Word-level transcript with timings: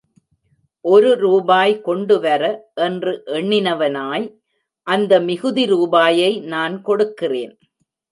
ஒரு 0.85 1.09
ரூபாய் 1.15 1.73
கொண்டு 1.81 2.15
வர! 2.19 2.41
என்று 2.77 3.11
எண்ணினவனாய், 3.33 4.25
அந்த 4.87 5.19
மிகுதி 5.19 5.65
ரூபாயை 5.65 6.31
நான் 6.47 6.77
கொடுக்கிறேன்! 6.81 7.53